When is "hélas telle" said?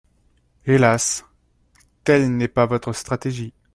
0.65-2.35